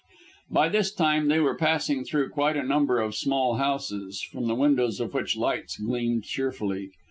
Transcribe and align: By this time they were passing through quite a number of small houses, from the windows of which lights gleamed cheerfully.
By 0.49 0.67
this 0.69 0.91
time 0.91 1.27
they 1.27 1.39
were 1.39 1.53
passing 1.55 2.03
through 2.03 2.29
quite 2.31 2.57
a 2.57 2.63
number 2.63 2.99
of 2.99 3.13
small 3.13 3.57
houses, 3.57 4.19
from 4.23 4.47
the 4.47 4.55
windows 4.55 4.99
of 4.99 5.13
which 5.13 5.37
lights 5.37 5.77
gleamed 5.77 6.23
cheerfully. 6.23 6.89